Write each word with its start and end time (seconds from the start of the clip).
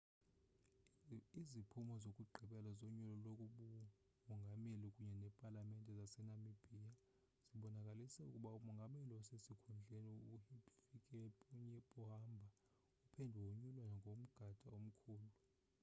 iziphumo 1.41 1.93
zokugqibela 2.03 2.71
zonyulo 2.79 3.13
lobumongameli 3.25 4.87
kunye 4.95 5.15
nepalamente 5.23 5.91
zasenamibia 5.99 6.85
zibonakalise 7.49 8.21
ukuba 8.25 8.49
umongameli 8.59 9.11
osesikhundleni 9.21 10.13
uhifikepunye 10.33 11.77
pohamba 11.91 12.47
uphinde 13.05 13.37
wonyulwa 13.47 13.85
ngomda 13.97 14.33
omkhulu 14.79 15.29